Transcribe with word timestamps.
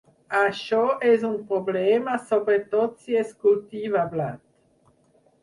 Això 0.43 0.77
és 1.09 1.25
un 1.29 1.35
problema 1.51 2.15
sobretot 2.31 3.05
si 3.05 3.19
es 3.21 3.37
cultiva 3.45 4.09
blat. 4.17 4.43